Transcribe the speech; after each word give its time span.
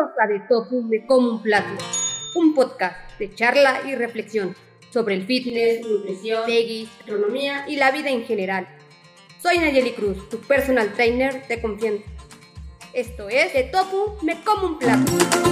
A 0.00 0.26
De 0.26 0.40
Tofu 0.48 0.82
Me 0.82 1.04
Como 1.04 1.30
un 1.30 1.42
Plato, 1.42 1.84
un 2.34 2.54
podcast 2.54 3.18
de 3.18 3.34
charla 3.34 3.82
y 3.86 3.94
reflexión 3.94 4.56
sobre 4.88 5.14
el 5.14 5.26
fitness, 5.26 5.86
nutrición, 5.86 6.46
veggies, 6.46 6.88
gastronomía 6.98 7.66
y 7.68 7.76
la 7.76 7.90
vida 7.90 8.08
en 8.08 8.24
general. 8.24 8.66
Soy 9.42 9.58
Nayeli 9.58 9.92
Cruz, 9.92 10.26
tu 10.30 10.38
personal 10.38 10.94
trainer 10.94 11.46
de 11.46 11.60
confianza. 11.60 12.04
Esto 12.94 13.28
es 13.28 13.52
De 13.52 13.64
Tofu 13.64 14.16
Me 14.22 14.42
Como 14.42 14.68
un 14.68 14.78
Plato. 14.78 15.49